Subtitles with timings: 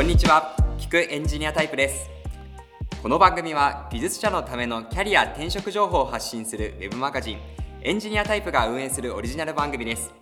[0.00, 0.56] こんにちは。
[0.78, 2.08] 聞くエンジニアタイプです。
[3.02, 7.38] この番組は技術者のためのキャリア転職情報を発信するウェブマガジン
[7.82, 10.14] エンジニアタイプが運営するオリジナル番組です。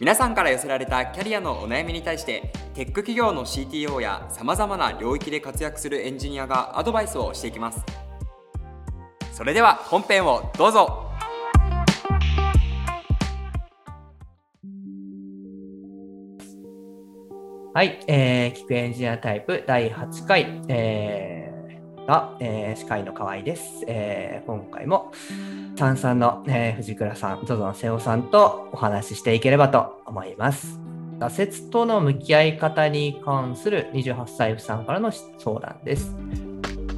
[0.00, 7.84] 皆さんから寄せられたキャリアのお悩みに対してテック企業の CTO やさまざまな領域で活躍するエンジニアがアドバイスをしていきます。
[9.30, 11.05] それでは本編をどうぞ。
[17.76, 23.84] はい、えー、聴くエンジニアタイプ第8回、えー、が、えー、司会の河合です。
[23.86, 25.12] えー、今回も、
[25.76, 30.80] Sansan の、えー、藤倉さん、ZOZO の瀬尾さんとお話ししていければと思います。
[31.18, 36.16] 挫折との向き合い方に関する28歳さんからの相談です。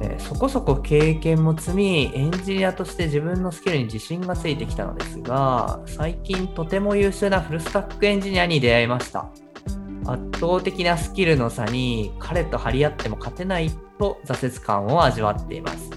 [0.01, 9.29] えー、そこそこ経験も積み、エンジニアとして自分のスキルに自信がついてきたのですが、最近とても優秀なフルスタックエンジニアに出会いました。
[10.11, 15.89] 圧倒的なスキルの差に彼と張り合っても勝てないと挫折感を味わっています。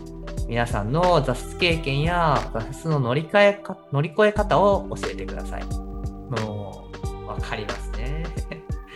[0.48, 5.64] 皆さんの挫折経験や挫折の乗り換えか乗り越え方を教えてください。
[5.64, 6.90] も
[7.24, 8.24] う、わかりますね。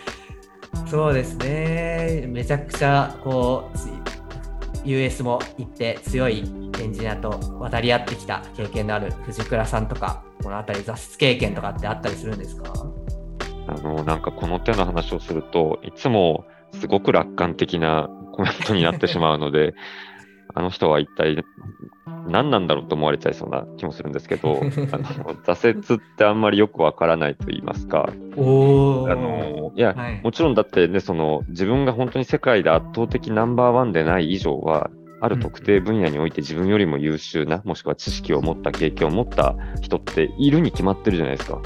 [0.86, 2.26] そうですね。
[2.28, 6.44] めちゃくちゃ、こう、US も行って強い
[6.80, 12.72] エンジニアと渡り合ってきた経験のある藤倉さんとか、この辺り挫折経験とかってあったりするんですか？
[13.68, 19.74] あの、なんかこの手の話をすると、いつもすごく楽観的なコメントになってしまうので、
[20.54, 21.44] あの人は一体
[22.28, 24.70] 何なんだろうと思われちゃいそうな気もするんですけど、あの
[25.34, 28.10] 挫折ってあんまりよくわからないと言いますか、あ
[29.14, 34.90] のいや、はい、もちろんだってね、その自分が本当に世界で圧倒的ナンバーワンでない以上は、
[35.26, 41.60] ある特定分野において自分よりも優秀な、もしくは知識を持った経験を持った人っているに決まってるじゃないですか。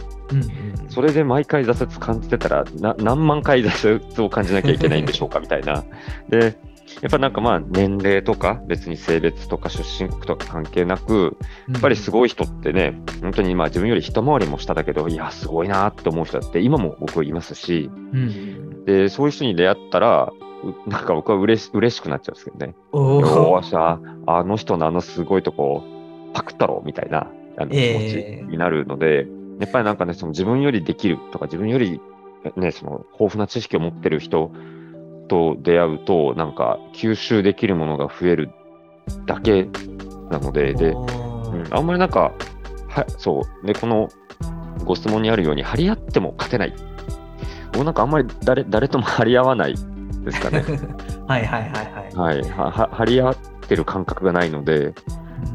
[0.88, 2.64] それで毎回挫折感じてたら
[2.98, 5.84] 何万回挫折を感じなきゃいけないんでしょうかみたいな。
[6.28, 6.56] で
[7.02, 11.36] やっぱなんかまあ年齢とか別に性別とか出身国とか関係なく
[11.72, 20.32] やっぱりすごい人ってね本当にまあ自分より一回りも下だけどいやすごいなって思う人だって今も僕いますし、うん、でそういう人に出会ったら
[20.86, 22.74] なんか僕は嬉し嬉しくなっちゃうんですけどね。
[22.92, 25.82] よしああの人のあのすごいとこ
[26.34, 32.00] パクったろみたいなあの気持ちになるので、えーやっぱりなんかね、その自分よりできるとか、自分より
[32.56, 34.50] ね、その豊富な知識を持ってる人
[35.28, 38.50] と出会うと、なんか吸収できるものが増える
[39.26, 39.68] だけ
[40.30, 42.32] なので、で、うん、あんまりなんか、
[42.88, 44.08] はそう、で、この
[44.86, 46.74] ご質問にあるように、張り合っても勝てない。
[47.72, 49.74] 僕なんかあんまり誰誰とも張り合わない
[50.24, 50.64] ですかね。
[51.26, 51.70] はいはいはい
[52.16, 52.40] はい。
[52.40, 53.36] はい、は張り合っ
[53.68, 54.94] てる感覚がないので、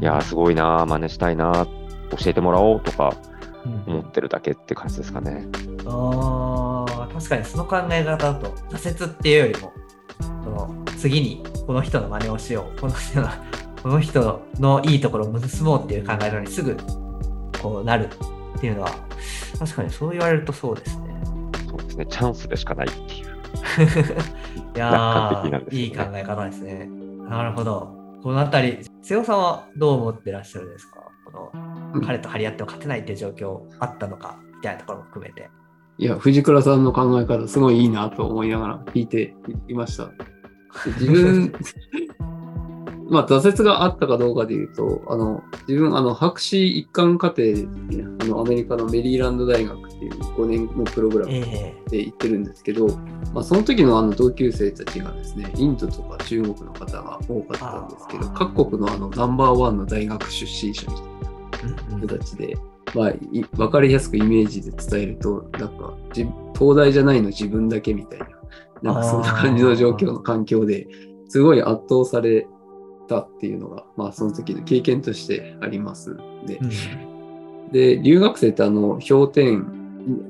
[0.00, 1.66] いやすごいな、真似したいな、
[2.10, 3.12] 教えてもらおうとか、
[3.86, 5.46] 思ってるだけって感じですかね。
[5.84, 9.72] うん、あ確かにその考え方だと挫折っていうよりも
[10.44, 13.28] その次にこの人の真似をしようこの人の
[13.82, 16.76] この人のいいところを盗もうっていう考え方にすぐ
[17.62, 18.08] こうなる
[18.56, 18.90] っていうのは
[19.58, 21.06] 確かにそう言われるとそうですね。
[21.68, 23.35] そうですねチャンスでしかないっていう。
[24.74, 26.88] いやいい考え方ですね。
[27.28, 27.94] なるほど。
[28.22, 31.00] このあたり、瀬尾さんはどう思ってらっしゃるんですか？
[31.24, 31.52] こ
[31.94, 35.50] の彼と張り合っても勝てないっていう状況あったのかみたいなところも含めて。
[35.98, 39.34] いや、藤倉さんの考え方、すごいいいなと思いながら聞いて
[39.68, 40.10] いました。
[41.00, 41.52] 自分、
[43.08, 47.66] まあ、挫折があったかどうかで言うと、あの、自分、あの、博士一貫課程で、ね、
[48.20, 51.32] あの、アメリカのメリーランド大学っていう5年のプログラム
[51.88, 61.02] で行ってるんですけど、えー、まあ、その時のあの同級生たちがですね、インドとか中国の方が多かったんですけど、各国のあの、ナンバーワンの大学出身者みた
[61.58, 62.56] いな人たちで、
[62.94, 63.12] まあ、
[63.56, 68.26] 分かりやすくイメージで伝えると、なんか、東大じゃないの自分だけみたいな、
[68.82, 70.88] なんかそんな感じの状況の環境で
[71.28, 72.46] すごい圧倒され
[73.06, 76.16] たっていうのが、まあ、その時の経験としてあります。
[76.46, 79.66] で、うん、で、留学生ってあの、氷点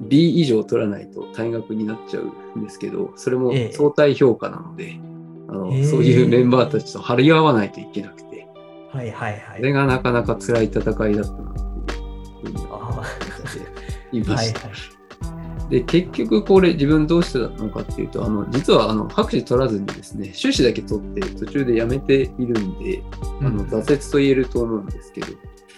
[0.08, 5.00] B 以上取らないと退学になっちゃうんですけど、それも相対評価なので、ええ、
[5.48, 8.48] あの、え、そういうメンバーたちと張り合わないといけなくて、
[8.92, 9.58] はいはいはい。
[9.58, 11.24] それがなかなか辛い戦いだったなっていう
[12.42, 13.04] ふうに思っ
[14.12, 14.60] ていました。
[14.60, 14.95] はいはい
[15.70, 23.02] で、結局これ自分どうしてたのかっていうと、あの、実はあの、博士取らずにですね、修士だけ取って途中で辞めているんで、
[23.40, 25.26] あの、挫折と言えると思うんですけど、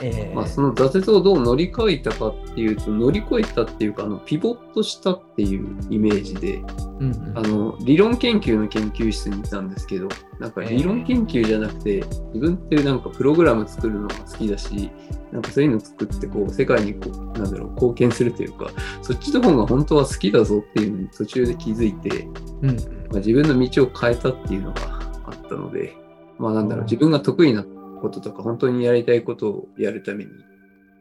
[0.00, 6.58] えー、まあ、その挫折をどう乗り越えたかっていうと乗り越えたっていうかあのピボットしたっていうイメージで、
[7.00, 10.08] うんうん、あの理論研究の研究室にいたんですけど
[10.38, 14.88] なんか理論研究じゃなくて、自分ってなんかプログラム作るのが好きだし
[15.32, 18.70] なんかそういうの作ってこう世界にこうなんだろう貢献するというか
[19.02, 22.28] そっちの方が本当は好きだぞっていうのに途中で気づいて、
[22.62, 22.76] うん、
[23.10, 24.82] まあ、自分の道を変えたっていうのが
[25.24, 25.96] あったので、
[26.38, 26.86] まあなんだろう、うん。
[26.86, 27.64] 自分が得意な
[27.98, 30.30] こととか、本当にやりたいことをやるために、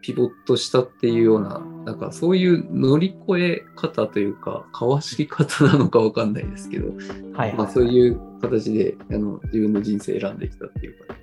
[0.02, 6.92] ピボットしたっていうような、なんかそういう乗り越え方というか、かわし方なのかわかんないですけど、
[7.34, 11.16] はい、まあそういう形であの自分の人生選んできたっていうか、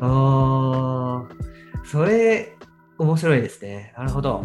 [0.00, 1.44] あー
[1.84, 2.56] それ
[2.98, 3.92] 面白いですね。
[3.96, 4.42] なるほど。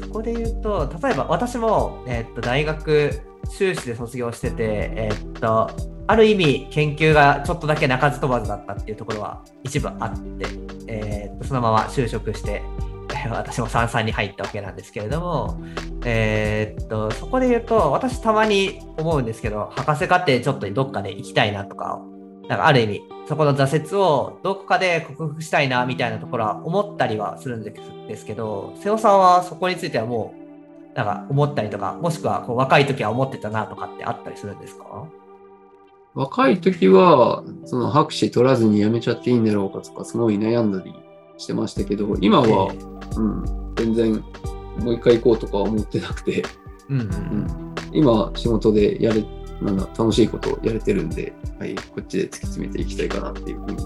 [0.00, 3.10] そこで言うと、例えば私も、えっと大学
[3.50, 5.70] 修士で卒業してて、えっと
[6.08, 10.46] ある意味研究がちょっとだけ鳴かず飛ばずだったっていうところは一部あって、
[10.88, 12.62] えっとそのまま就職して、
[13.30, 15.60] 私も三々に入ったわけなんですけれども、
[16.04, 22.00] えーっとそこで言うと私たまに思うんですけど博士課程ちょっとどっかで行きたいなとか
[22.48, 30.32] なんかある意味そこの挫折をどこかで克服したいなみたいなところは思ったりはするんですけど瀬尾さんはそこについてはも
[30.94, 35.04] うなんか思ったりとかもしくはこう若い時は思ってたなとかってあったりするんですか？
[36.18, 40.92] 若い時は、その博士取らずに辞めちゃっていいんだろうかとか、すごい悩んだり
[41.36, 42.74] してましたけど、今は、
[43.16, 43.44] うん、
[43.76, 44.14] 全然
[44.80, 46.44] もう一回行こうとかは思ってなくて、
[46.88, 49.24] うんううんん、今仕事でやれ、
[49.62, 53.76] なんだ、楽しいことをやれてるんで、はい、こっちで突き詰めていきたいかなっていうふうに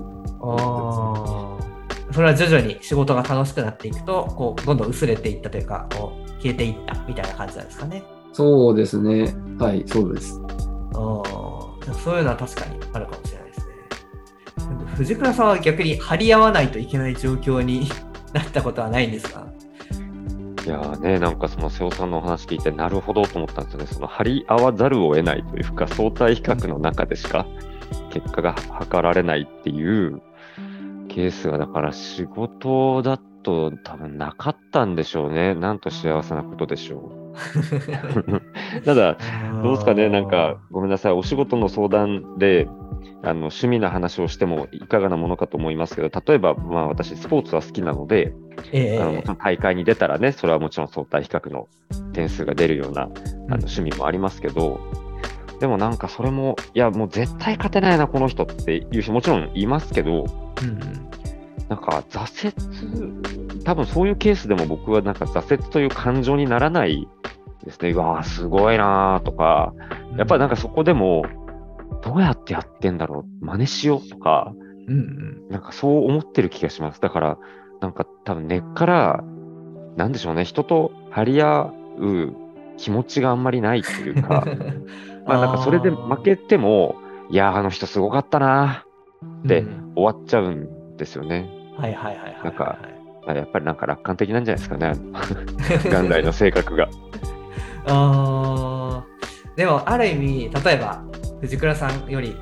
[0.40, 8.02] ああそれは徐々に仕事が楽しくなっていくとこうどんどん薄れていったというかこう消えていったみたいな感じなんですかね。
[8.32, 9.34] そうですね。
[9.58, 10.40] はい、そうです。
[11.94, 13.64] そういうのは確かにあるかもしれないですね。
[14.96, 17.88] 藤倉さんは逆に張り合わないといけない状況に
[18.32, 19.46] なったことはないんですか？
[20.64, 23.86] いやーね、なんかその瀬尾さんのお話聞いて、なるほどと思ったんですよね。
[23.86, 27.46] その張り合わざるを得ないというか、相対比較の中でしか
[28.10, 30.22] 結果が測られないっていう
[31.08, 35.56] ケースが、だから仕事だと多分なかったんでしょうね。
[35.56, 37.21] なんと幸せなことでしょう。
[38.84, 39.16] ただ、
[39.62, 42.68] どうですかね、なんか、ごめんなさい、お仕事の相談で、
[43.24, 48.34] あの趣味な話をしてもいかがなものかと思いますけど、例えば、まあ、私、スポーツは好きなので、
[48.72, 48.98] ええ。
[49.00, 51.68] あの大会に出たらね、それはもちろん相対比較の
[52.12, 53.10] 点数が出るようなあの
[53.56, 54.80] 趣味もありますけど、
[55.60, 60.24] でもなんかそれも、いや、もう絶対勝てないな、この人っていう人、もちろんいますけど、
[60.60, 61.12] うんうん。
[61.68, 67.08] なんか挫折、多分そういうケースでも僕はなんか挫折という感情にならない
[67.64, 67.90] ですね。
[67.90, 69.72] うわーすごいなーとか、
[70.16, 71.24] やっぱりなんかそこでも、
[72.02, 74.52] どうやってやってんだろう、真似しようとか、
[74.88, 77.00] うんうんなんかそう思ってる気がします。
[77.00, 77.38] だから、
[77.80, 79.24] なんか多分根っから、
[79.96, 82.32] なんでしょうね、人と張り合う
[82.78, 84.46] 気持ちがあんまりないっていうか、
[85.26, 86.96] まあなんかそれで負けても、
[87.30, 88.84] いやー、あの人すごかったな
[89.44, 91.48] でうんー終わっちゃうんですよね。
[91.76, 92.44] はいはいはいはいはい。
[92.44, 94.94] なんかまあやっぱりなんか楽観的なんじゃないですかね、
[95.90, 96.88] 元来の性格が。
[97.86, 101.02] あーでもある意味例えば
[101.40, 102.36] 藤倉さんより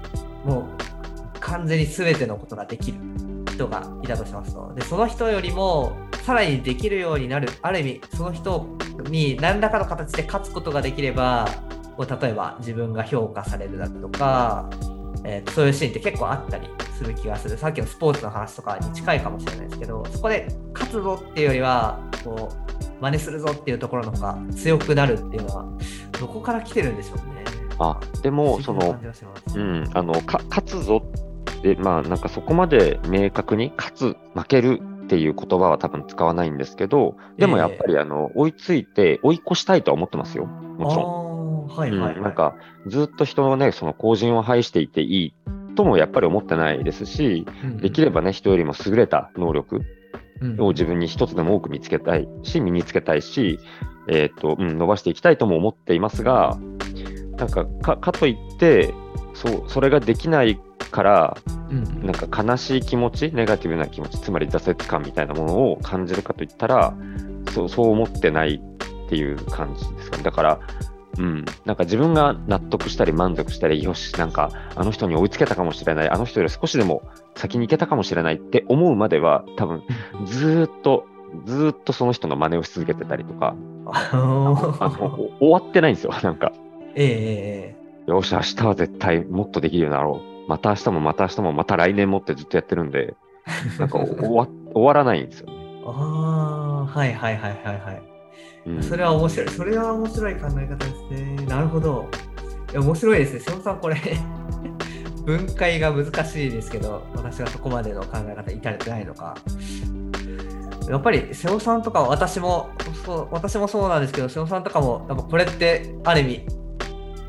[0.45, 2.99] もう完全に全てのことができる
[3.47, 5.93] 人がいたとしますとでその人よりも
[6.23, 8.77] さらにできるようになるある意味その人
[9.09, 11.49] に何らかの形で勝つことができれば
[11.99, 14.71] 例えば自分が評価されるだとか、
[15.25, 16.69] えーそういうシーンって結構あったり
[17.01, 17.57] する気がする。
[17.57, 25.67] さっきのスポーツの話とかに近いかもしれないですけどそこで勝つぞっていうよりはこう真似するぞっていうところの方が強くなるっていうのは
[26.19, 27.45] どこから来てるんでしょうね。
[27.79, 29.01] あでも、その
[29.55, 41.67] うん、あのか勝つぞって、まあなんかそこまで明確に勝つ、負けるっていう言葉は多分使わないんですけど、でもやっぱりあの追いついて、追い越したいとは思ってますよ、もちろん。
[41.69, 42.17] はいはい、はい。
[42.17, 42.55] うん、なんか
[42.87, 45.35] ずっと人のね、その後陣を排していていい
[45.75, 47.47] ともやっぱり思ってないですし、
[47.81, 49.81] できればね、人よりも優れた能力
[50.41, 50.61] うん。
[50.61, 53.59] を自分に一つでも多く見つけたいし、身につけたいし、
[54.09, 56.59] えーっと、うん、伸ばしていきたいとも思っていますが、
[57.37, 58.95] なんか、か、かといって、
[59.35, 60.59] そう、それができない
[60.91, 61.37] から、
[61.71, 62.07] うん。
[62.07, 66.95] なんか悲しい気持ち、ネガティブな気持ち、つまり挫折感みたいなものを感じるかといったら、
[67.53, 68.63] そう、そう思ってない
[69.07, 70.23] っていう感じですかね。
[70.23, 70.61] だから、
[71.19, 77.03] うん、なんか自分が納得したり満足したり、よし、なんかあの人に追いつけたかもしれない、あの人より少しでも
[77.35, 79.83] 先に行けたかもしれないって思うまでは、多分
[80.25, 81.07] ずーっと、
[81.47, 86.53] ずーっとその人の真似をし続けてたりとか、ああの終わってないんですよ、なんか。
[86.95, 90.49] ええええよし、明日は絶対もっとできるようになろう。
[90.49, 93.15] また明日もまた明日もまた来年もってずっとやってるんで、
[93.79, 95.53] なんか 終わ終わらないんですよね。
[95.87, 98.10] ああはいはいはいはいはい。
[98.83, 99.49] それは面白い。
[99.49, 101.47] それは面白い考え方ですね。
[101.47, 102.09] なるほど。
[102.73, 103.41] いや面白いですね。
[103.41, 103.97] 瀬尾さん、これ、
[105.25, 109.35] 分解が難しいですけど、私はそこまでの考え方に至れてないのか。
[110.89, 112.71] やっぱり瀬尾さんとか私も
[113.07, 116.47] そう私もそうなんですけど瀬尾さんとかもやっぱこれってある意味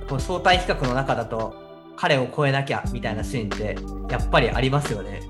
[0.10, 1.54] こう相対比較の中だと
[1.96, 3.76] 彼を超えなきゃみたいなシーンって
[4.12, 5.22] やっぱりありますよね。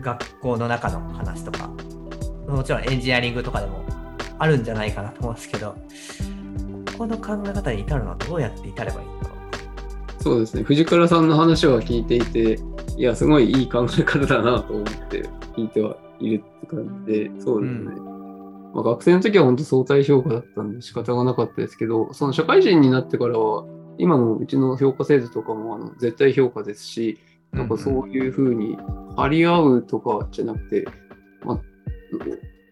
[0.00, 1.68] 学校の中の話とか
[2.46, 3.84] もちろんエンジニアリングとかでも
[4.40, 5.76] あるんじゃないかなと思うんですけど
[6.98, 9.14] ここの考え方に至るのはどうやって至ればいいの？
[9.20, 9.30] か。
[10.18, 10.62] そうですね。
[10.64, 12.58] 藤倉さんの話は聞いていて、
[12.98, 15.22] いや、すごいいい考え方だなと思って
[15.56, 17.86] 聞いてはいるって感じで、そうですね。
[18.74, 23.64] まあ、学生の時は本当相対評価だったんで仕方がなかったですけど、その社会人になってからは、
[23.96, 27.18] 今のうちの評価制度とかもあの絶対評価ですし、
[27.52, 28.76] なんかそういうふうに
[29.16, 30.86] 張り合うとかじゃなくて、
[31.44, 31.60] まあ、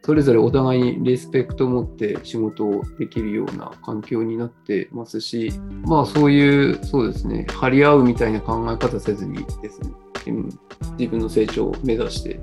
[0.08, 5.52] それぞれお互いにリスペクトを持って仕事をできるような環境になってますし、
[5.84, 9.90] まあそういう、そうですね、張り合うみたいな考え方せずにですね、
[10.28, 10.48] うん
[10.96, 12.40] 自分の成長を目指して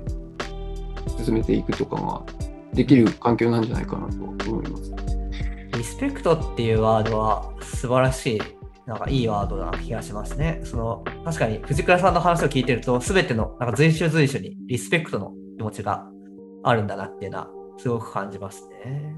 [1.24, 2.22] 進めていくとかが
[2.72, 4.94] できる環境なんじゃないかなと思います。
[5.76, 8.42] リスペクトっていうワードは素晴らしい、
[8.86, 10.60] なんかいいワードな気がしますね。
[10.62, 16.06] その確かに藤倉さんの話を聞いてると、すべてのなんか随所随所にリスペクトの気持ちが
[16.62, 19.14] あるんだなっていうのはすごく感じますね。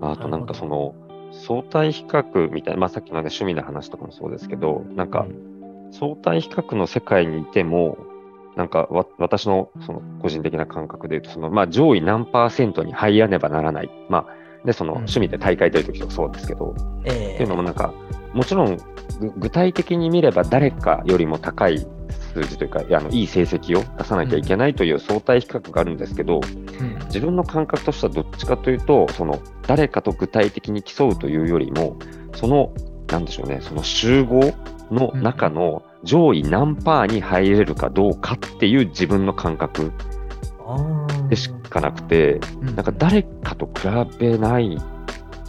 [0.00, 0.94] あとなんかその
[1.32, 5.26] 相対比較みたいな、まあ、さっきの、ね、趣味の話とかもそうですけど、なんか
[5.92, 7.98] 相対比較の世界にいても、
[8.56, 13.90] なんかわ私のその個人的な感覚で言うと、そのまあ上位何パーセントに入らねばならない。
[14.08, 17.92] まあ、で、その趣味で大会出るときとかそうですけど、えっていうのもなんか、
[18.32, 18.76] もちろん
[19.20, 21.86] ぐ具体的に見れば誰かよりも高い
[22.34, 26.98] 数字というか、あのいい成績を出さなきゃいけないという相対比較があるんですけど、うん。
[27.06, 31.96] 自分の感覚としてはどっちかというと、その誰かと具体的に競うというよりも、
[32.34, 32.72] その、
[33.08, 34.52] なんでしょうね、その集合
[34.90, 39.92] の中の上位何パーに入れるかどうかっていう自分の感覚
[41.28, 42.76] でしかなくて、うん。
[42.76, 44.78] なんか誰かと比べない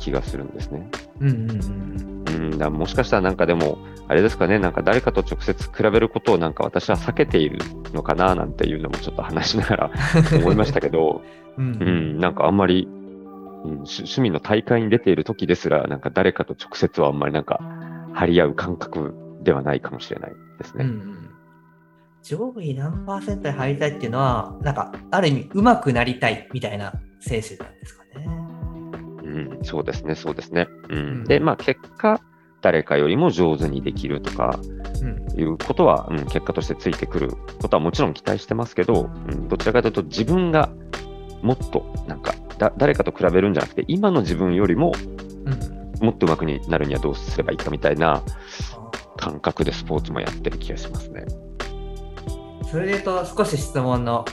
[0.06, 0.88] 気がするんですね。
[1.20, 7.60] うんうんうんうん、だもしかしたらなんかでも、あれですかね、なんか誰かと直接比べることをなんか私は避けている
[7.94, 9.92] のかななんていうのもちょっと話しながら
[10.38, 11.24] 思いましたけど、
[11.58, 17.60] うんうん、なんかあんまり、うん、趣趣味の大会に出ている時ですら、なんか誰かと直接はあんまりなんか
[18.14, 20.86] 張り合う感覚ではないかもしれないですね。
[20.86, 21.36] うんうん
[22.26, 28.05] 上位何パーセントに入りたいっていうのは、なんか、ある意味、上手くなりたいみたいな精神なんですかね。
[29.36, 30.68] うん、そうですね、そうですね。
[30.90, 32.22] うんうんで、まあ結果、
[32.62, 34.60] 誰かよりも上手にできるとか
[35.02, 35.40] うん。
[35.40, 37.30] いうことは、うん、結果としてついてくる
[37.62, 40.70] ことはもちろん期待してますけど、うん、どちらかというと自分が
[41.42, 44.94] もっとなんかだ誰かと比べるんじゃなくて、今の自分よりも
[45.46, 45.76] うん。
[46.06, 48.22] もっと上手くなるにはどうすればいいかみたいな
[49.18, 51.26] 感覚でスポーツもやってる気がしますね。
[52.70, 54.26] それで言うと、少し質問の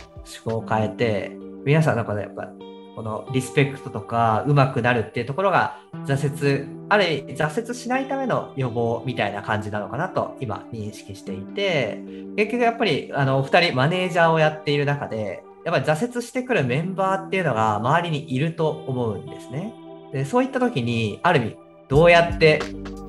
[0.45, 2.51] 思考を変えて、皆さんの中でやっぱ、
[2.95, 12.01] このリスペクトとか、上手くなるっていうところが、挫折、ある意味、挫折しないための予防みたいな感じなのかなと、今、認識していて、
[12.37, 19.73] 結局やっぱり、あの、お二人、マネージャーをやっている中で、やっぱり挫折してくるメンバーっていうのが周りにいると思うんですね。
[20.13, 21.57] でそういった時に、ある意味、
[21.89, 22.61] どうやって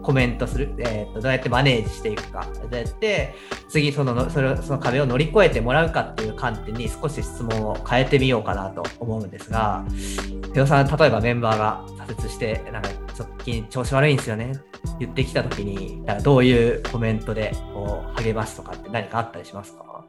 [0.04, 3.34] コメントする、えーとどうやってマネージしていくか、どうやって
[3.70, 9.84] 次そののそれその壁を乗り越えてもらうかっていう観点に少し質問を変えてみようかなと思うんですが、
[10.54, 14.54] ペオさん、例えばメンバーが挫折して、なんか直近調子悪いんですよね
[15.00, 20.06] 言ってきた時に、なんかどういうコメントでこう励ますとかって何かあったりしますか？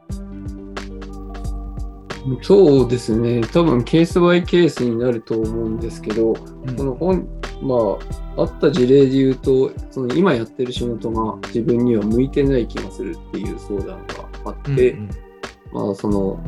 [2.41, 3.41] そうですね。
[3.41, 6.75] 多分ケースバイケースになると思うんですけど、うん。
[6.75, 7.27] その本、
[7.65, 7.97] ま
[8.37, 15.09] あ、あった事例で言うと、その今やってる仕事が自分には向いてない気がするっていう相談があって、うん
[15.73, 16.39] まあ、その、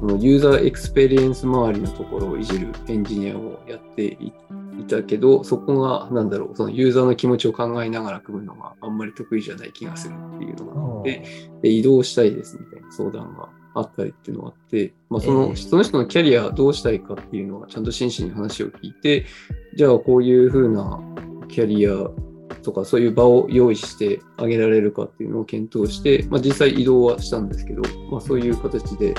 [0.00, 4.32] そのユーザーエクスペリエンス周りのところをいじるエンジニアをやってい
[4.80, 19.26] いたけど、そこが、なんだろう、そのユーザーの気持ちを考えながら組むのがあんまり得意じゃない気がするっていうのがあって、で異動したいですみたいな相談があったりっていうのがあって、まあ、その、ええその人のキャリアどうしたいかっていうのはちゃんと真摯に話を聞いて、
[19.74, 21.00] じゃあこういうふうな
[21.48, 22.10] キャリア
[22.62, 29.14] とかそういう場を用意してあげられるかっていうのを検討して、まあ、実際異動はしたんですけど、まあ、そういう形で、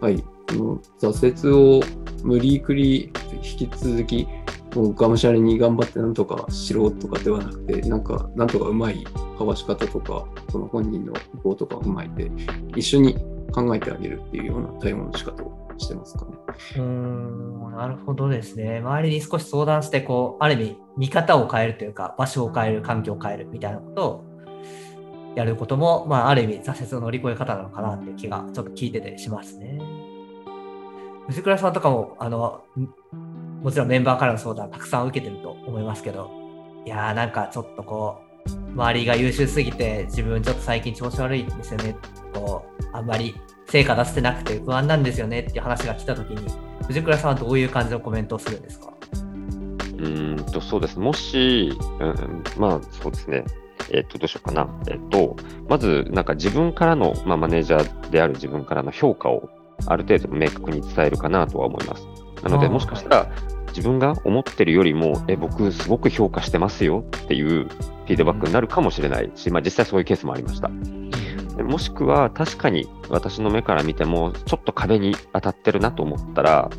[0.00, 1.82] はい、その挫折を
[2.22, 3.12] 無理くり
[3.42, 4.26] 引き続き
[4.74, 9.04] もうがむしゃらに頑張ってなんとかしろとかではなくて、なんか、なんとかうまい
[9.36, 12.30] かわし方とか、その本人の意向とかを踏まえて、
[12.76, 13.14] 一緒に
[13.52, 16.32] 考えてあげるっていうような対応の仕方をしてますかね。
[16.76, 18.78] うんなるほどですね。
[18.78, 24.24] 周りに少し相談して、こう、ある意味、見方を変えるというか、場所を変える、環境を変えるみたいなことを
[25.36, 29.80] やることも、まあ、ある意味、挫折の乗り越え方なのかなっていう気が、ちょっと聞いててしますね。
[31.28, 32.62] 藤倉さんとかも、あの、
[33.62, 36.40] もちろんメンバーからの相談たくさん受けてると思いますけど、
[36.86, 41.96] いやーなんかちょっとこう周りが優秀すぎて自分ちょっと最近調子悪いんですよね
[42.34, 43.34] こうあんまり
[43.70, 46.52] 成果出せてなくて不安なんですよねっていう話が来た時に
[46.86, 48.92] 藤倉さんはどういう感じのコメントをするんですか？
[50.00, 50.98] うーんと、そうです。
[50.98, 53.44] もし、うん、まあ、そうですね。
[53.92, 54.68] えっ、と、どうしようかな。
[54.88, 55.36] えっ、と、
[55.68, 59.50] まず、なんか自分からの、まあ、マネージャーである自分からの評価を
[59.86, 62.06] ある程度明確に伝えるかなとは思います。
[62.42, 63.30] なので、もしかしたら、
[63.68, 70.70] 自分が思ってるよりも、え、僕すごく評価してますよっていうフィードバックになるかもしれないし、まあ実際そういうケースもありました。
[71.60, 76.70] でもしくは、確かに私の目から見ても、ちょっと壁に当たってるなと思ったら、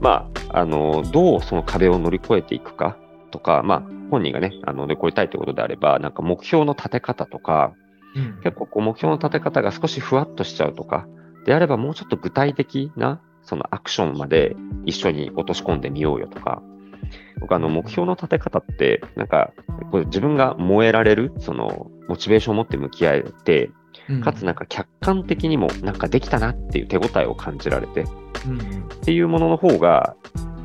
[0.00, 2.96] まあ、あの、どうその壁を乗り越えていくか
[3.30, 7.74] とか、まあ、本人がね、あの乗り越えたいということであれば、なんか目標の立て方とか、
[8.14, 8.40] うん。
[8.42, 11.06] 結構こう目標の立て方が少しふわっとしちゃうとか、
[11.44, 14.56] であればもうちょっと具体的なそのアクションまで
[14.86, 16.62] 一緒に落とし込んでみようよとか、
[17.40, 19.52] 僕あの目標の立て方って、なんか
[19.92, 23.85] こう自分が燃えられる、そのモチベーションを持って向き合えて、うん
[24.22, 28.06] かつなんか客観的にもなんかできたなっていう手応えを感じられて、っ
[29.02, 30.14] ていうものの方が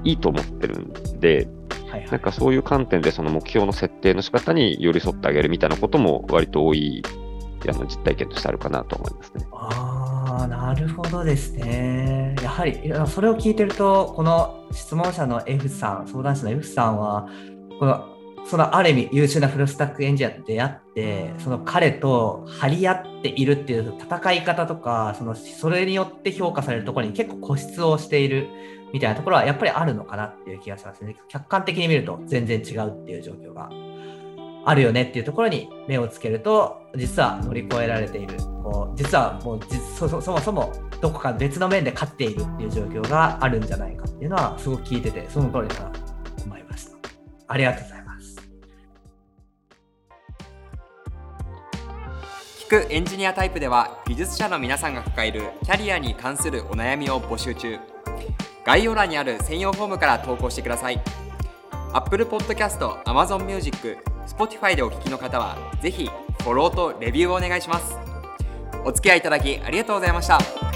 [0.03, 1.48] いいと思ってるんで、
[1.89, 7.03] はいはいなんかそういう観点でその目標の設定の仕方に寄り添ってあげるみたいなことも割と多い
[7.69, 9.45] あの実体験としてあるかなと思いますね。
[9.51, 12.36] ああ、なるほどですね。
[12.41, 17.27] やはり、それを聞いてると、この質問者の F さん、相談者の F さんは、
[17.79, 18.07] この
[18.45, 28.48] そのある意味優秀なフルスタックエンジニアと出会って、その彼と張り合っているっていう戦い方とか、そのそれによって評価されるところに結構固執をしている
[28.93, 31.15] みたいなところはやっぱりあるのかなっていう気がしますね。
[31.29, 33.69] 客観的に見ると全然違うっていう状況が
[34.65, 38.38] あるよねっていうところに目をつけると実は乗り越えられている。
[38.63, 46.00] こう実はもう実そそそもそもどこか別の面で勝っているっていう状況があるんじゃないかっていうのはすごく聞いててその通りだなと
[46.43, 46.98] 思いました。
[47.48, 48.00] ありがとうございます
[52.72, 57.77] くエンジニアタイプでは技術者の皆さんが抱えるキャリアに関するお悩みを募集中。
[58.66, 61.01] 概要欄にある専用フォームから投稿してください。
[61.92, 66.10] Apple Podcast、Amazon Music、Spotify でお聞きの方はぜひ
[66.44, 67.98] フォローとレビューをお願いします。
[68.86, 70.71] お付き合いいただきありがとうございました。